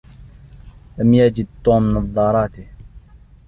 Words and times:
لم 0.97 1.13
يجد 1.13 1.47
توم 1.63 1.83
نظاراته. 1.93 2.67